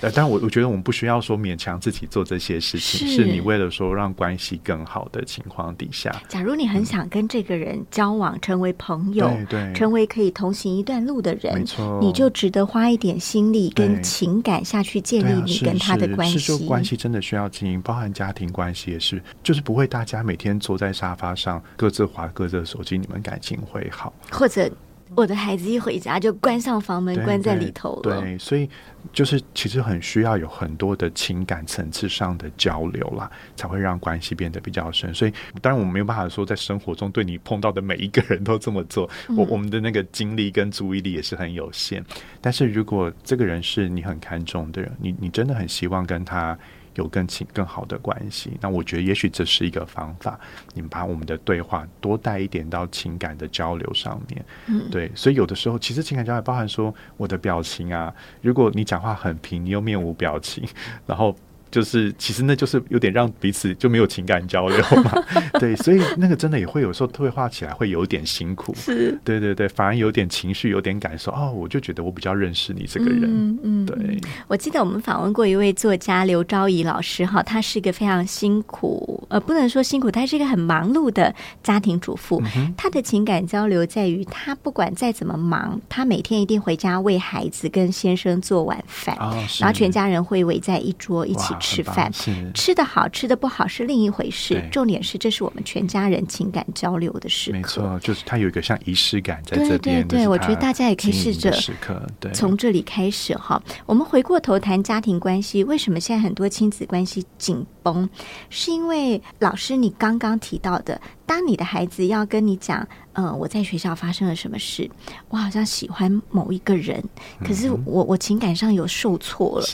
[0.00, 6.14] 呃，但我我觉得我们不需要说勉强自己做这些事情，是你为了说让关系更好的情况底下。
[6.28, 16.38] 假如你很想跟这个人交往，成为朋友，对，成为可以同行一段路的人，没错，你就值得花一点心力跟情感下去建立你跟他的关系。
[16.38, 24.70] 是，关系真的需要经营，包含家庭关系也是，就是不会大家每天坐在沙发上各自划各自的手机，你们感情会好，或者。
[25.14, 28.20] 我的孩子一回家就关上房门，关在里头了。
[28.20, 28.68] 对，所以
[29.12, 35.12] 就是其实很需要有很多的情感层次上的交流啦，才会让关系变得比较深。
[35.14, 42.04] 所以当然我们没有办法说在生活中对你碰到的每一个人都这么做，我我们的那个精力跟注意力也是很有限。
[42.40, 46.58] 但是如果这个人是你很看重的人，你你真的很希望跟他。
[46.98, 50.38] 有更亲更好的关系，那我觉得也许这是一个方法。
[50.74, 55.10] 你们把我们的对话多带一点到情感的交流上面，嗯，对。
[55.14, 60.68] 所以有的时候，其实情感交流包含说我的表情啊，如果你讲话很平，你又面无表情，
[61.06, 61.34] 然后。
[61.78, 65.12] 就是，其实那就是有点让彼此就没有情感交流嘛，
[65.60, 74.20] 对，所以那个真的也会有时候退化起来会有点辛苦，是，对对对，反而有点情绪，有点感受，哦，我就觉得我比较认识你这个人，嗯嗯，对。
[74.48, 82.42] 我记得我们访问过一位作家刘昭仪老师，哈，她是一个非常辛苦，呃，不能说辛苦，她是一个很忙碌的家庭主妇，
[82.76, 89.16] 她的情感交流在于，她不管再怎么忙，她每天一定回家为孩子跟先生做晚饭，
[89.60, 91.54] 然后全家人会围在一桌一起。
[91.60, 92.10] 吃饭，
[92.54, 94.62] 吃的好吃的不好是另一回事。
[94.70, 97.56] 重点是，这是我们全家人情感交流的时刻。
[97.56, 99.78] 没错，就是它有一个像仪式感在这边。
[99.78, 103.62] 对对对，我觉得大家也可以试着时刻，对，从这里开始哈。
[103.86, 108.08] 我们回过头谈家庭关系，为什么现在很多亲子关系紧绷？
[108.50, 114.88] 是因为老师你刚刚提到的，当你的孩子要跟你讲，嗯，我在学校发生了什么事，
[115.28, 117.02] 我好像喜欢某一个人，
[117.44, 119.66] 可是我我情感上有受挫了。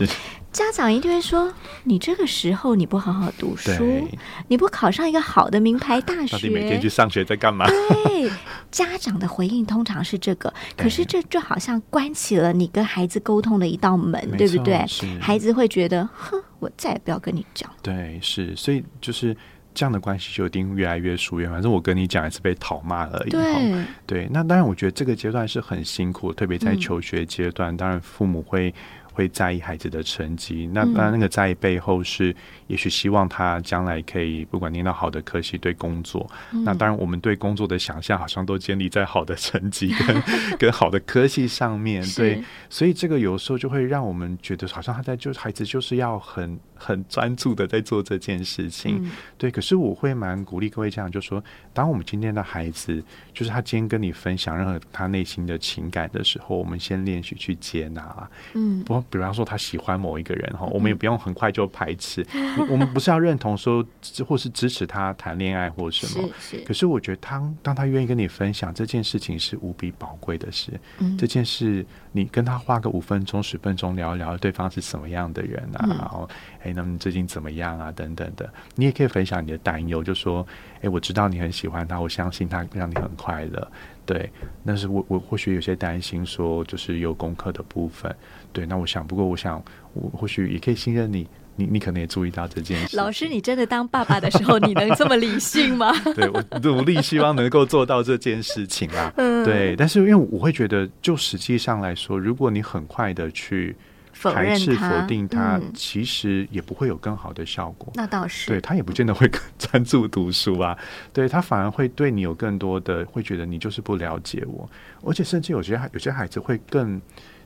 [0.55, 4.09] 家长一定会说：“你这个时候你不好好读书，
[4.47, 8.31] 你不考上一个好的名牌大学， 每天去上学在干嘛？”对，
[8.71, 10.55] 家长的回应通常是这个。
[10.77, 14.79] 可是这就好像关起了你跟孩子沟通的一道门，对不对？
[15.21, 19.37] 孩子会觉得：“哼，我再也不要跟你讲。”对，是，所以就是
[19.75, 21.51] 这样的关系就一定越来越疏远。
[21.51, 23.31] 反正我跟你讲也是被讨骂而已。
[23.31, 24.29] 对，对。
[24.31, 28.73] 那当然，我觉得这个阶段是很辛苦，特别在求学阶段，当然父母会。
[29.15, 32.35] 会在意孩子的成绩，那那那个在意背后是，
[32.67, 36.29] 也许希望他将来可以不管念到好的科系，对工作。
[36.65, 40.23] 那当然，我们对工作的想象好像都建立在好的成绩跟
[40.59, 42.05] 跟好的科系上面。
[42.17, 49.11] 对，所以这个有时候就会让我们觉得，好像他在就孩子就是要很很专注的在做这件事情。
[49.37, 58.31] 对，可是我会蛮鼓励各位家长，就说，当我们今天的孩子，就是他今天跟你分享任何他内心的情感的时候，我们先练习去接纳。
[58.55, 58.95] 嗯，不。
[59.11, 62.25] 比方说他喜欢某一个人哈，我们也不用很快就排斥。
[62.69, 63.85] 我们不是要认同说
[64.27, 66.29] 或是支持他谈恋爱或什么。
[66.39, 66.65] 是是。
[66.65, 70.73] 可是我觉得他当他愿意跟你分享这件事情是无比宝贵的事。
[70.99, 71.17] 嗯。
[71.19, 76.29] 这件事你跟他花个五分钟十分钟聊一聊对方是什么样的人啊，然后
[76.63, 80.47] 哎，那么最近怎么样啊等等的，你也可以分享你的担忧，就说
[80.83, 83.71] 哎，我知道你很喜欢他，我相信他让你很快乐。
[84.07, 84.31] 对，
[84.67, 88.15] 但是我我或许有些担心，说就是有功课的部分。
[88.53, 89.63] 对，那我想，不过我想，
[89.95, 92.97] 我或许也可以信任你，你你可能也注意到这件事。
[92.97, 95.93] 老师，你真的当爸爸的时候，你能这么理性吗？
[96.15, 99.13] 对我 努力希望能够做到这件事情啊。
[99.45, 103.77] 对，但是因为我会觉得，就实际上来说，如果你很快的去。
[104.23, 107.93] 排斥否定他，其实也不会有更好的效果。
[107.97, 110.77] 那倒是，对他也不见得会 专注读书啊。
[111.13, 114.69] 对他反而会对你有更多的，会觉得你就是不了解我。
[115.03, 117.01] 而且甚至有些有些孩子会更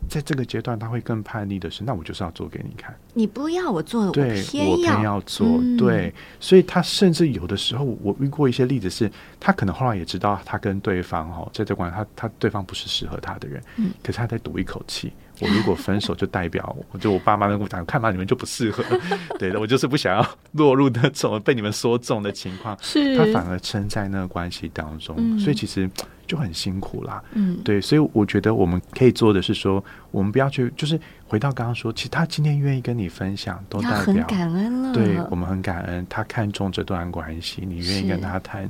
[0.09, 2.95] 在这个阶段，他会更叛逆的是，那我就是要做给你看。
[3.15, 5.61] 你不要我做，对，我偏要做。
[5.77, 15.13] 对，所以他甚至有的时候，我遇过一些例子，是他可能后来也知道，他跟对方哈在这关他他对方不是适合他的人，嗯，可是他在赌一口气。
[15.41, 18.85] 我如果分手，就代表我就我爸妈跟我讲，看吧，你们就不适合。
[19.39, 22.77] 对的，我就是不想要落入那种被你们说中的情况。
[22.81, 25.89] 是，他反而撑在那个关系当中，所以其实
[26.27, 27.23] 就很辛苦啦。
[27.33, 34.93] 嗯，对，所以我觉得我们可以做的是说，我们不要去，就是回到刚刚说，其实他今天愿意跟你分享，都代表感恩了。
[34.93, 38.69] 对我们很感恩，他看中这段关系，你愿意跟他谈，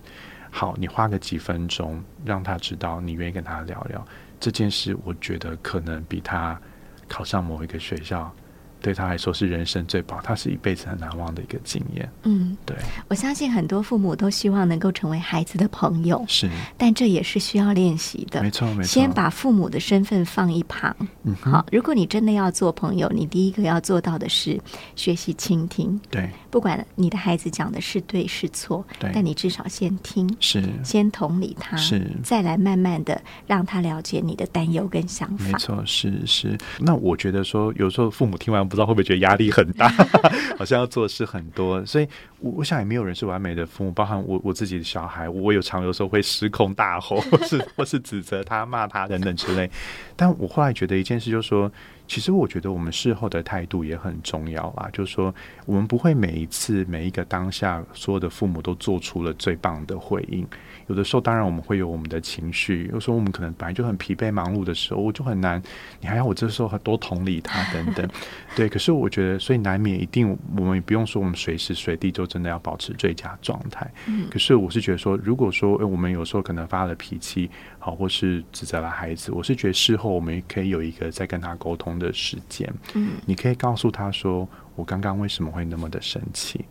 [0.51, 4.07] 好，你花个几分钟让他知道你愿意跟他聊聊。
[4.41, 6.61] 这件事，我觉得可能比他
[7.09, 8.33] 考上某一个学校。
[8.81, 12.09] 对他来说是人生最宝，他是一辈子很难忘的一个经验。
[12.23, 12.77] 嗯，对，
[13.09, 18.41] 我相信很多父母都希望能够成为孩子的朋友，是，但这也是需要练习的。
[18.41, 18.85] 没错，没错。
[18.85, 20.95] 先把父母的身份放一旁。
[21.25, 21.67] 嗯，好。
[21.73, 24.61] 如果你真的要做朋友，你第一个要做到的是
[24.95, 26.01] 学习倾听。
[26.09, 35.45] 对，不管你的孩子讲的是对是错，但你至少先听，是，先同理他，是，再来慢慢的让他了解你的担忧跟想法。
[35.45, 36.57] 没错，是是。
[36.79, 38.68] 那我觉得说，有时候父母听完。
[38.69, 39.89] 不知道会不会觉得压力很大，
[40.59, 42.07] 好像要做的事很多，所以
[42.41, 49.71] 我我想也没有人是完美的父母，包含我我自己的小孩，我有常有时候会失控大吼， 或是或是指责他、骂他等等之类。
[50.15, 51.71] 但我后来觉得一件事，就是说。
[52.11, 55.35] 其实我觉得我们事后的态度也很重要啦，就是说
[55.67, 60.49] 我们不会每一次每一个当下所有的父母都做出了最棒的回应，
[60.89, 65.61] 有的时候当然我们会有我们的情绪，有时候我们可能本来就很疲惫忙碌的时候，我就很难，
[66.01, 68.09] 你还要我这时候多同理他等等，
[68.57, 81.89] 对，可是我觉得所以难免一定我们也不用说我们随时随地就真的要保持最佳状态，嗯，可是我是觉得说如果说我们有时候可能发了脾气，好或是指责了孩子，我是觉得事后我们可以有一个在跟他沟通。
[81.99, 84.47] 的时间，嗯，你可以告诉他说，
[84.77, 86.65] 我刚刚为什么会那么的生气？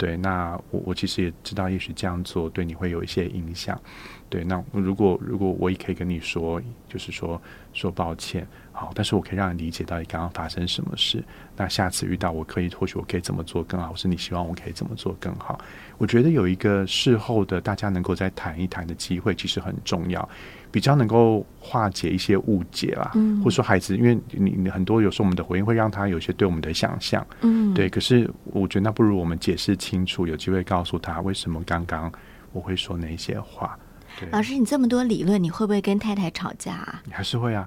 [0.00, 3.78] 对，那我我其实也知道，也许这样做对你会有一些影响。
[4.30, 6.58] 对，那如果如果我也可以跟你说，
[6.88, 7.38] 就是说
[7.72, 11.22] 说抱歉，好，但是我可以让你理解到底刚刚发生什么事。
[11.56, 15.60] 那下次遇到我可以，或许我可以怎么做更好，或是你希望我可以怎么做更好？
[15.98, 20.28] 我觉得有一个事后的大家能够再谈一谈的机会，其实很重要。
[20.72, 23.10] 比较能够化解一些误解啦，
[23.42, 27.90] 或者说孩子，因为你你很多有时候我们的回应会让他有些对我们的想象，嗯，对。
[27.90, 32.10] 可是我觉得那不如我们解释清楚，有机会告诉他为什么刚刚
[32.52, 33.76] 我会说那些话。
[34.30, 37.02] 老师，你这么多理论，你会不会跟太太吵架啊？
[37.06, 37.66] 你还是会啊，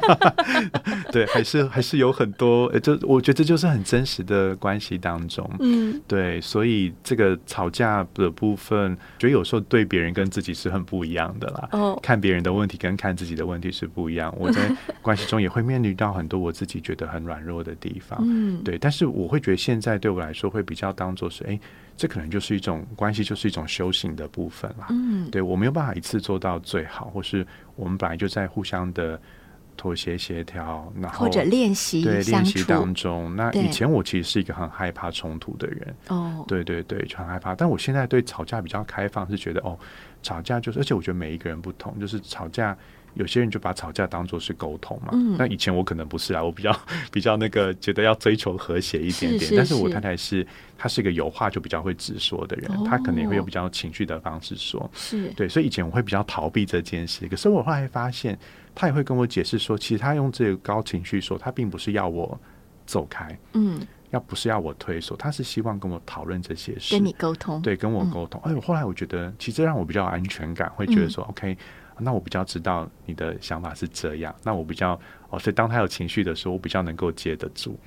[1.12, 11.68] 对，还是还是有很多，呃，这我觉得这就是很真实的关系当中，嗯，对，所以这个吵架的部分，觉得有时候对别人跟自己是很不一样的啦。
[11.72, 14.34] 哦，看别人的问题跟看自己的问题是不一样。
[14.38, 14.60] 我在
[15.02, 21.58] 关系中也会面临到很多我自己觉得很软弱的地方，嗯，对，但是我会觉得现在对我来说会比较当做是，哎。
[22.00, 24.86] 这可能就是一种关系，就是一种修行的部分啦。
[24.88, 29.20] 嗯，对我没有办法一次做到最好，或是我们本来就在互相的
[29.76, 33.36] 妥协协调，然后或者练习对练习当中。
[33.36, 35.94] 那以前我其实是一个很害怕冲突的人。
[36.08, 37.54] 哦，对对对，就很害怕。
[37.54, 39.78] 但我现在对吵架比较开放，是觉得哦，
[40.22, 42.74] 吵架就是，而且我觉得每一个人不同，就是吵架。
[43.14, 46.74] 有些人就把吵架当做是沟通嘛，那以前我可能不是啊， 我比较
[47.12, 50.46] 比较那个觉得要追求和谐一点点，但是我太太是
[50.78, 55.28] 她是一个有话就比较会直说的人，她可能也会有比较情绪的方式说，是。
[55.36, 58.38] 对，所以以前我会比较逃避这件事，可是我后来发现，
[58.74, 62.38] 她也会跟我解释说，其实她用这个高情绪说，她并不是要我
[62.86, 68.40] 走开，嗯，要不是要我退缩，她是希望跟我讨论这些事，跟你沟通，对，跟我沟通。
[68.44, 71.56] 哎，我后来我觉得，其实让我比较有安全感，会觉得说，OK。
[72.02, 77.78] 那我比较知道你的想法是这样，那我比较哦，所以当他有情绪的时候，我比较能够接得住。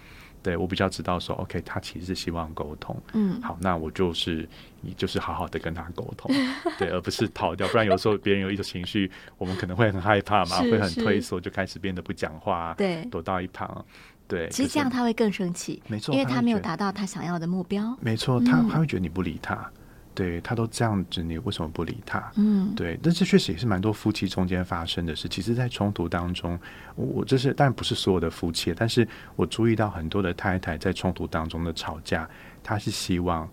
[0.41, 2.93] 对我比较知道说，OK，他其实是希望沟通。
[3.13, 4.45] 嗯，好，那我就是
[4.81, 6.29] 你就是好好的跟他沟通，
[6.77, 7.65] 对，而不是逃掉。
[7.69, 13.85] 不然有时候别人有一种情绪，我们可能会很害怕嘛，会很退缩，就开始变得不讲话，对，躲到一旁。
[14.27, 17.97] 对，其实这样他会更生气，没错，因为他没有达到他想要的目标。
[18.01, 19.71] 没错，他他会觉得你不理他。
[20.15, 22.31] 对他都这样子，你为什么不理他？
[22.35, 25.27] 嗯，对，但这确实也是蛮多夫妻中间发生的事。
[25.27, 26.59] 其实，在冲突当中，
[26.95, 32.29] 我这是当然不是所有的夫妻，但是我注意到很多的太太在冲突当中的吵架，
[32.61, 33.49] 她是希望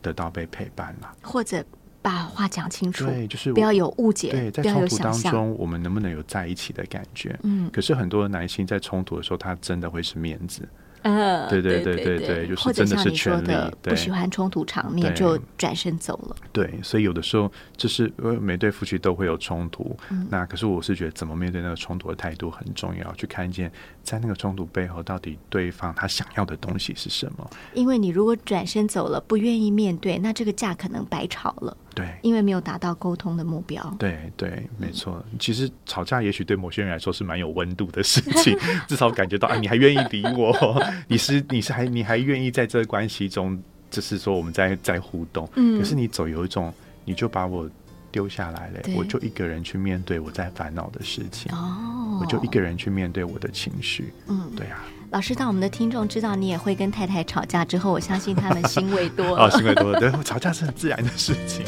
[0.00, 1.64] 得到被陪伴了，或者
[2.00, 7.38] 把话讲清楚，对，就是不要有误解，对，在冲突当中，我们能不能有在一起的感觉？
[7.42, 10.68] 嗯，可是很多的男性在冲突的时候，他真的会是面子。
[11.02, 16.36] 嗯，对对对对对，就是真的是权利，不喜欢冲突场面就转身走了。
[16.52, 19.96] 对，所以有的时候就是每对夫妻都会有冲突，
[20.28, 23.70] 那可是我是觉得怎么面对那个冲突的态度很重要，去看见
[24.02, 27.48] 在那个冲突背后到底对方他想要的东西是什么。
[27.74, 31.76] 因为你如果转身走了，不愿意面对，那这个架可能白吵了。
[31.94, 33.82] 对，因为没有达到沟通的目标。
[33.98, 35.24] 对对，没错。
[35.38, 38.56] 其实吵架也许对某些人来说是蛮有温度的事情，
[38.86, 40.52] 至少感觉到啊，你还愿意理我，
[41.06, 45.48] 你是你是还你还愿意在这个关系中，就是说我们在在互动。
[45.56, 45.78] 嗯。
[45.78, 46.72] 可是你走有一种，
[47.04, 47.68] 你就把我
[48.10, 51.50] 丢下来了，我就一个人去面对我在烦恼的事情。
[51.52, 52.18] 哦。
[52.20, 54.12] 我就一个人去面对我的情绪。
[54.26, 54.84] 嗯，对啊。
[55.10, 59.46] 老师，当我们的听众知道你也会跟太太吵架之后，我相信他们欣慰多了。
[59.46, 60.00] 哦，欣慰多了。
[60.00, 61.64] 对，吵架是很自然的事情。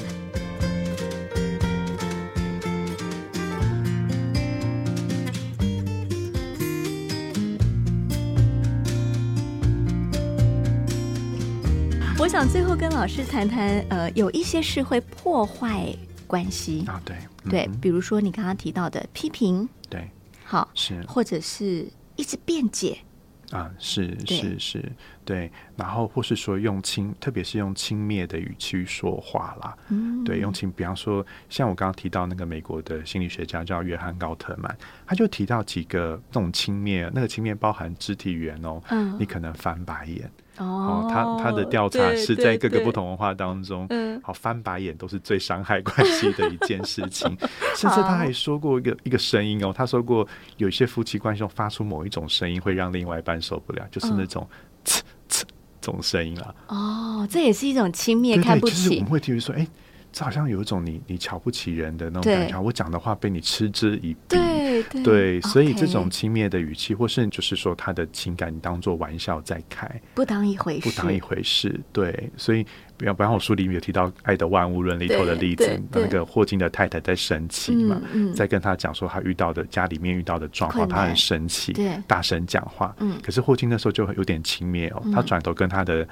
[12.30, 15.92] 想最后跟老师谈谈，呃，有一些事会破坏
[16.28, 17.16] 关系啊，对，
[17.50, 20.08] 对，比如说你刚刚提到的批评，对，
[20.44, 22.96] 好是，或者是一直辩解。
[23.50, 24.92] 啊，是是是，
[25.24, 34.72] 对，然后或是说用轻，特别是用轻蔑的语气说话啦，嗯，对，用轻，比方说像我刚刚提到那个美国的心理学家叫约翰高特曼，
[35.04, 40.30] 他就提到几个这种轻蔑，那个轻蔑包含肢体语言哦，嗯你可能翻白眼。
[40.58, 47.28] 哦哦，他他的调查是在各个不同文化当中，嗯好翻白眼都是最伤害关系的一件事情。
[47.76, 50.26] 甚至他还说过一个一个声音哦，他说过
[50.58, 54.46] 有一些夫妻关系中发出某一种声音会让另外一半受不了，就是那种
[54.84, 55.42] 呲呲
[55.80, 56.54] 这种声音啦。
[56.68, 59.10] 哦，这也是一种轻蔑、看不起就是我们。
[59.10, 59.66] 会听说，哎，
[60.12, 64.36] 这好像有一种你你瞧不起人的那种感觉，我讲的话被你嗤之以鼻。
[64.36, 65.02] 对对。
[65.02, 71.78] 对，所以这种轻蔑的语气，或是就是说他的情感，你当做玩笑在开，不当一回事，不当一回事。
[71.92, 72.64] 对，所以
[72.96, 78.00] 比方比方我书里面有提到《爱的万物论》里头的例子那个霍金的太太在生气嘛，
[78.34, 82.00] 在跟他讲说他遇到的家里面遇到的状况，他很生气，对。
[82.06, 82.94] 大声讲话。
[83.00, 83.18] 嗯。
[83.22, 85.12] 可是霍金那时候就有点轻蔑哦，嗯。
[85.12, 86.06] 他转头跟他的。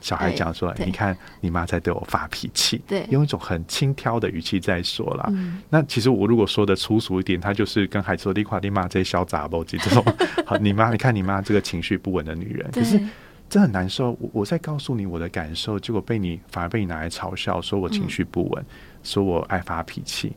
[0.00, 5.26] 小孩讲说：“对你看，你妈在对我发脾气，对用一种很轻佻的语气在说啦。
[5.28, 10.04] 嗯那其实我如果说的粗俗一点，他就是跟孩子说：‘你夸你妈这些小杂包这种，
[10.44, 13.06] 好，你妈，你看你妈这个情绪不稳的女人。’可是对
[13.48, 14.12] 这很难受。
[14.18, 18.64] 我我在告诉你我的感受，结果被你反而被你拿来嘲笑，说我情绪不稳，
[19.02, 20.32] 说我爱发脾气。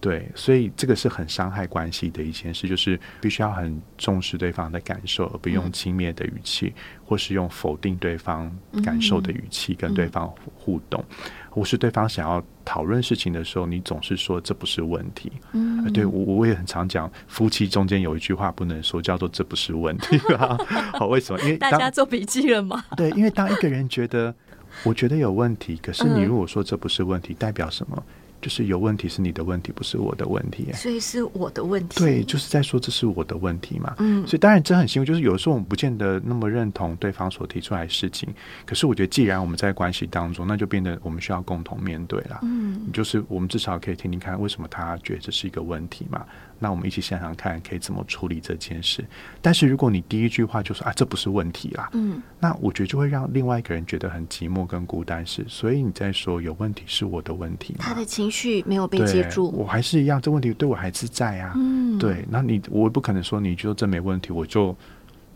[0.00, 6.72] 对，所以这个是很伤害关系的一件事，就是必须要很重视对方的感受，而不用轻蔑的语气，
[7.04, 8.50] 或是用否定对方
[8.84, 11.04] 感受的语气跟对方互互动，
[11.50, 15.32] 或是对方想要讨论事情的时候，你总是说这不是问题。
[15.52, 20.56] 嗯呃对我我也很常讲，夫妻中间有一句话不能说，叫做这不是问题啊。
[20.94, 21.40] 好，为什么？
[21.42, 22.84] 因为大家做笔记了吗？
[22.96, 24.32] 对，因为当一个人觉得
[24.84, 28.00] 我觉得有问题，可是你嗯如果说这不是问题，代表什么？
[28.40, 30.68] 就是有问题是你的问题，不是我的问题。
[30.74, 32.00] 所以是我的问题。
[32.00, 33.94] 对，就是在说这是我的问题嘛。
[33.98, 38.28] 嗯所以当然这很辛苦，就是有的时候我们不见得那么认同对方所提出来的事情，
[38.64, 42.40] 可是我觉得既然我们在关系当中，那就变得我们需要共同面对啦。
[42.42, 46.24] 嗯就是我们至少可以听听看为什么他觉得这是一个问题嘛。
[46.58, 49.04] 那我们一起想想看，可以怎么处理这件事。
[49.40, 55.44] 但是如果你第一句话就说啊，这不是问题啦，嗯那我觉得就会让另外一个人觉得很寂寞跟孤单是。
[55.48, 57.74] 所以你在说有问题是我的问题？
[57.78, 59.50] 他的情绪没有被接住。
[59.50, 61.52] 我还是一样，这问题对我还是在啊。
[61.56, 64.76] 嗯，对，那你我不可能说你就这没问题，我就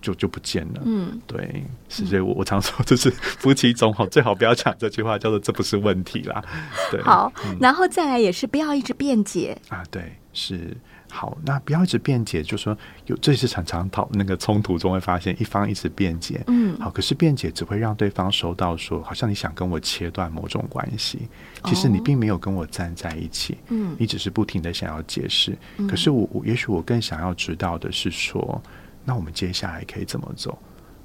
[0.01, 0.83] 就就不见了。
[0.85, 6.45] 嗯对，是所以我我常说，就是夫妻总好最好不要讲这句话，叫做这不是问题啦。
[6.91, 9.57] 对，好，嗯然后再来也是不要一直辩解。
[9.69, 10.77] 啊，对，是
[11.13, 11.37] 好。
[11.45, 21.29] 那不要一直辩解，就说有这是常常讨那个冲突中会发现一方一直辩解，嗯好，可是辩解只会让对方收到说，好像你想跟我切断某种关系，
[21.65, 25.57] 其实你哦并没有跟我站在一起，嗯你只是不停的想要解释。
[25.77, 28.63] 嗯可是我我也许我更想要知道的是说，
[29.05, 30.59] 那我们接下来可以怎么走？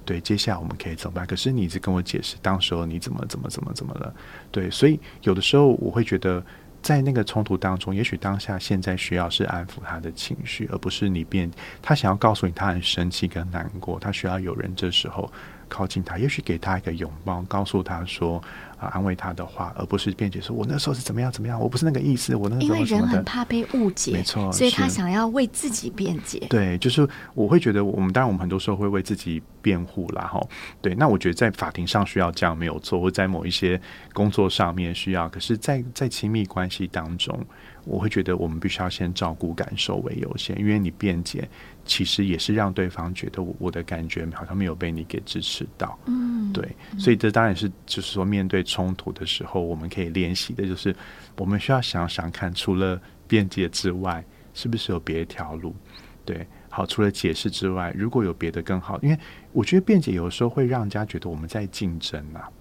[0.06, 1.28] 对，接下来我们可以怎么办？
[1.28, 4.14] 可是你一直跟我解释，当时候你怎么怎么怎么怎么了？
[4.50, 6.42] 对，所以有的时候我会觉得，
[6.82, 11.52] 在那个冲突当中，也许当下现在需要是安抚他的情绪，而不是你变
[11.82, 15.30] 他想要告诉你他很生气跟难过，他需要有人这时候
[15.68, 18.42] 靠近他，也许给他一个拥抱，告诉他说
[18.78, 23.08] 啊、安慰他的话，而不是辩解说我那时候是怎么样怎么样，我不是那个意思，我那个因为时候什么的。
[23.08, 26.46] 人很怕被误解，没错所以他想要为自己辩解。
[26.50, 30.40] 对，就是我会觉得，我们当然我们很多时候会为自己辩护啦，哈。
[30.82, 33.80] 对，那我觉得在法庭上需要这样没有错，或在某一些
[34.14, 37.38] 工作上面需要，可是在，在亲密关系当中，
[37.88, 41.48] 我会觉得我们必须要先照顾感受为优先，因为你辩解
[41.86, 45.98] 其实也是让对方觉得我我的感觉好像没有被你给支持到。
[46.06, 46.68] 嗯，对，
[47.00, 50.96] 所以这当然是就是说，面对冲突的时候，我们可以练习的就是，
[51.38, 54.24] 我们需要想想看，除了辩解之外，
[54.54, 55.74] 是不是有别的条路？
[56.26, 59.18] 对，好，除了解释之外，如果有别的更好，因为
[59.54, 62.52] 我觉得辩解有时候会让人家觉得我们在竞争啊。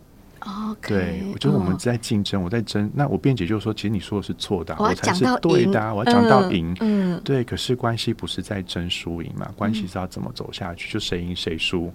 [0.40, 6.76] ，OK，对，我觉得我们哦在竞争，我在争，那我辩解就是说，其实你说的是错的啊、我才是对的啊、我要讲到嗯赢。
[6.80, 11.92] 嗯，对，可是关系不是在争输赢嘛，关系是要怎么走下去，就谁赢谁输，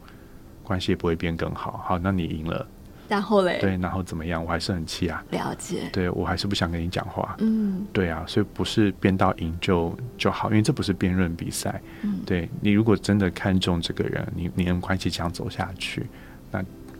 [0.63, 1.81] 关系也不会变更好。
[1.85, 2.67] 好，那你赢了。
[3.07, 4.41] 然后嘞，对，然后怎么样？
[4.41, 7.35] 我还是很气啊，了解，对我还是不想跟你讲话。
[7.39, 11.81] 嗯对啊，所以不是辩到赢就就好，因为这不是辩论比赛。
[12.03, 16.20] 嗯，对你如果真的看重这个人，你你们关系这样走下去，那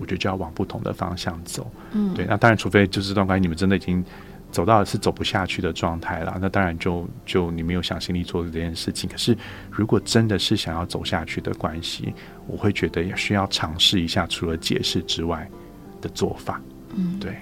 [0.02, 1.72] 我觉得就要往不同的方向走。
[1.94, 4.04] 嗯，对，那当然，除非就是这段关系你们真的已经
[4.52, 9.10] 走到的是走不下去的状态了，那当然就就你没有想心力做这件事情。
[9.10, 9.38] 可是
[9.70, 12.14] 如果真的是想要走下去的关系，
[12.48, 15.50] 我会觉得也需要尝试一下除了解释之外
[16.02, 16.60] 的做法。
[16.96, 17.38] 嗯，对，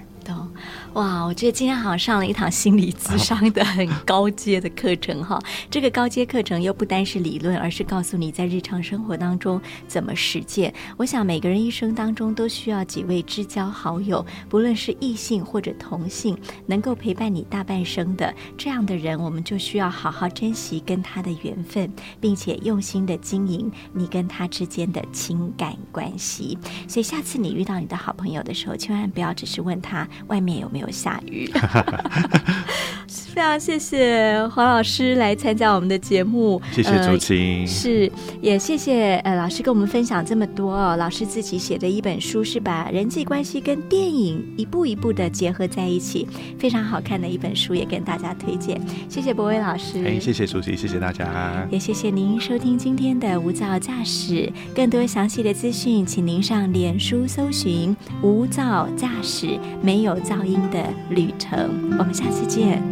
[0.94, 5.38] 哇，我觉得今天好像上了一堂心理智商的很高阶的课程哈。
[5.70, 10.74] 这个高阶课程又不单是理论，而是告诉你在日常生活当中怎么实践。
[10.96, 16.36] 我想每个人一生当中都需要几位知交好友，不论是异性或者同性，
[16.66, 21.88] 能够陪伴你大半生的这样的人，我们就需要好好珍惜跟他的缘分，
[22.20, 26.58] 并且用心的经营你跟他之间的情感关系。
[26.88, 30.79] 所以下次你遇到你的好朋友的时候，千万不要只是问他外面有没有。
[30.80, 31.50] 有下雨，
[33.32, 38.10] 非常谢谢黄老师来参加我们的节目，谢谢朱青，是
[38.42, 40.96] 也谢谢呃老师跟我们分享这么多哦。
[40.96, 46.26] 老师自己写的一本书，是把人际关系跟电影一步一步的结合在一起，
[46.58, 48.80] 非常好看的一本书，也跟大家推荐。
[49.08, 54.52] 谢谢博威老师，哎，谢谢竹青，谢谢大家，也谢谢您收听今天的无噪驾驶。
[54.74, 60.60] 更多详细的资讯，请您上脸书搜寻“无噪驾驶”，没有噪音。
[60.70, 61.96] 的旅程。
[61.98, 62.82] 我们下次见。